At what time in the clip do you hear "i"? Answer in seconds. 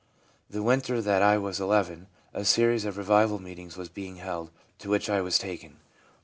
1.21-1.37, 5.11-5.21